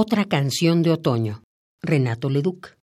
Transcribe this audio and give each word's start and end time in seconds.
Otra 0.00 0.26
canción 0.26 0.84
de 0.84 0.92
otoño. 0.92 1.42
Renato 1.82 2.30
Leduc. 2.30 2.76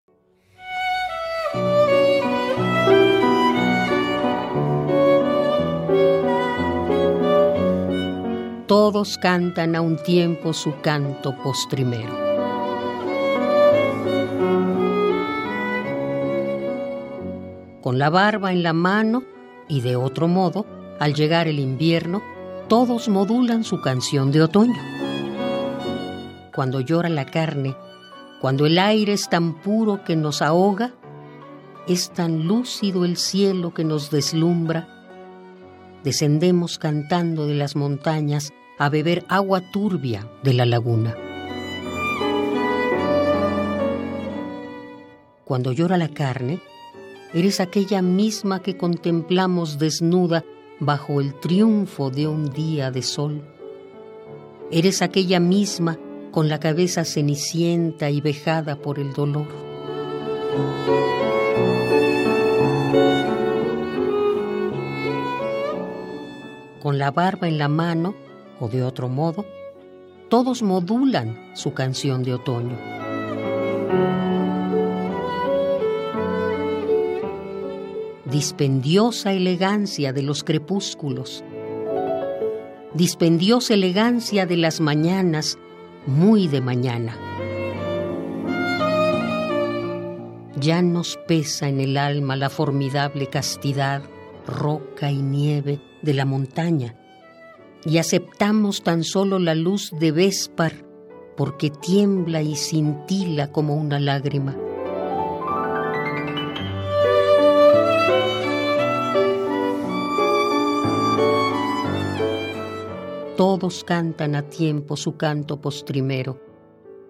Todos 8.68 9.18
cantan 9.18 9.78
a 9.78 9.82
un 9.82 9.96
tiempo 9.96 10.52
su 10.52 10.74
canto 10.82 11.34
postrimero. 11.42 12.14
Con 17.80 17.98
la 17.98 18.10
barba 18.10 18.52
en 18.52 18.62
la 18.62 18.74
mano 18.74 19.24
y 19.70 19.80
de 19.80 19.96
otro 19.96 20.28
modo, 20.28 20.66
al 21.00 21.14
llegar 21.14 21.48
el 21.48 21.60
invierno, 21.60 22.22
todos 22.68 23.08
modulan 23.08 23.64
su 23.64 23.80
canción 23.80 24.34
de 24.34 24.42
otoño. 24.42 25.05
Cuando 26.56 26.80
llora 26.80 27.10
la 27.10 27.26
carne, 27.26 27.76
cuando 28.40 28.66
el 28.66 28.80
aire 28.80 29.12
es 29.12 29.28
tan 29.28 29.62
puro 29.62 30.06
que 30.06 30.16
nos 30.16 30.42
ahoga, 30.42 30.94
es 31.86 32.12
tan 32.12 32.48
lúcido 32.48 33.04
el 33.04 33.18
cielo 33.18 33.74
que 33.74 33.84
nos 33.84 34.10
deslumbra, 34.10 34.88
descendemos 36.06 36.80
cantando 36.80 37.46
de 37.46 37.56
las 37.56 37.76
montañas 37.76 38.54
a 38.80 38.88
beber 38.88 39.26
agua 39.28 39.70
turbia 39.74 40.32
de 40.44 40.54
la 40.54 40.66
laguna. 40.66 41.18
Cuando 45.44 45.74
llora 45.74 45.98
la 45.98 46.08
carne, 46.08 46.62
eres 47.34 47.60
aquella 47.60 48.02
misma 48.02 48.62
que 48.62 48.78
contemplamos 48.78 49.78
desnuda 49.78 50.46
bajo 50.80 51.20
el 51.20 51.38
triunfo 51.38 52.12
de 52.12 52.28
un 52.28 52.50
día 52.50 52.92
de 52.92 53.02
sol. 53.02 53.44
Eres 54.72 55.02
aquella 55.02 55.42
misma 55.42 56.00
con 56.36 56.50
la 56.50 56.60
cabeza 56.60 57.06
cenicienta 57.06 58.10
y 58.10 58.20
vejada 58.20 58.76
por 58.76 59.00
el 59.00 59.14
dolor. 59.14 59.48
Con 66.82 66.98
la 66.98 67.12
barba 67.12 67.48
en 67.48 67.58
la 67.58 67.70
mano, 67.70 68.16
o 68.60 68.68
de 68.68 68.84
otro 68.84 69.08
modo, 69.08 69.46
todos 70.28 70.62
modulan 70.62 71.56
su 71.56 71.74
canción 71.74 72.22
de 72.22 72.34
otoño. 72.34 72.78
dispendiosa 78.30 79.32
elegancia 79.32 80.12
de 80.12 80.22
los 80.22 80.44
crepúsculos, 80.44 81.46
dispendiosa 82.94 83.76
elegancia 83.76 84.46
de 84.46 84.58
las 84.58 84.82
mañanas, 84.82 85.58
muy 86.06 86.48
de 86.48 86.62
mañana. 86.62 87.18
Ya 90.60 90.82
nos 90.82 91.18
pesa 91.28 91.68
en 91.68 91.80
el 91.82 91.98
alma 91.98 92.36
la 92.36 92.50
formidable 92.50 93.28
castidad, 93.28 94.04
roca 94.48 95.12
y 95.12 95.22
nieve 95.22 95.82
de 96.02 96.14
la 96.14 96.26
montaña, 96.26 96.96
y 97.84 97.98
aceptamos 97.98 98.84
tan 98.84 99.04
solo 99.04 99.38
la 99.38 99.54
luz 99.54 99.92
de 100.00 100.12
Véspar 100.12 100.86
porque 101.36 101.70
tiembla 101.70 102.42
y 102.42 102.56
cintila 102.56 103.52
como 103.52 103.76
una 103.76 104.00
lágrima. 104.00 104.56
Todos 113.48 113.84
cantan 113.84 114.34
a 114.34 114.42
tiempo 114.42 114.98
su 114.98 115.18
canto 115.18 115.62
postrimero, 115.62 116.42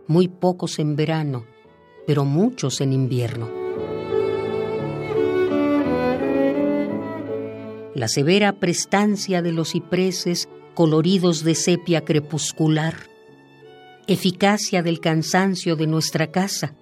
muy 0.05 0.28
pocos 0.28 0.80
en 0.80 0.97
verano, 0.97 1.45
pero 2.05 2.25
muchos 2.25 2.81
en 2.81 2.91
invierno. 2.91 3.50
La 7.94 8.09
severa 8.09 8.59
prestancia 8.59 9.41
de 9.41 9.53
los 9.53 9.72
cipreses 9.72 10.50
coloridos 10.74 11.45
de 11.45 11.56
sepia 11.56 12.03
crepuscular, 12.03 12.95
eficacia 14.06 14.84
del 14.84 15.00
cansancio 15.00 15.78
de 15.78 15.88
nuestra 15.88 16.34
casa, 16.34 16.75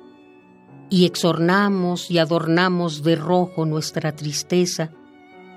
y 0.90 1.06
exornamos 1.06 2.10
y 2.10 2.18
adornamos 2.18 3.04
de 3.04 3.16
rojo 3.18 3.68
nuestra 3.68 4.16
tristeza 4.16 4.90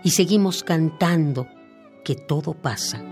y 0.04 0.10
seguimos 0.10 0.62
cantando 0.64 1.46
que 2.04 2.14
todo 2.14 2.52
pasa. 2.52 3.02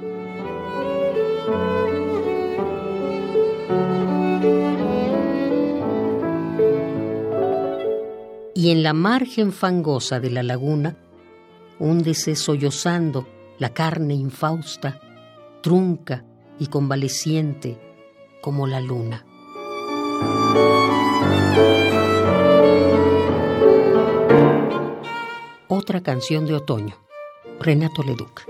y 8.54 8.70
en 8.70 8.82
la 8.82 8.92
margen 8.92 9.52
fangosa 9.52 10.20
de 10.20 10.30
la 10.30 10.42
laguna 10.42 10.96
húndese 11.78 12.36
sollozando 12.36 13.26
la 13.58 13.70
carne 13.70 14.14
infausta, 14.14 15.00
trunca 15.62 16.24
y 16.58 16.68
convaleciente 16.68 17.78
como 18.40 18.66
la 18.66 18.80
luna. 18.80 19.24
Otra 25.68 26.02
canción 26.02 26.46
de 26.46 26.54
otoño, 26.54 26.96
Renato 27.60 28.02
Leduc. 28.02 28.42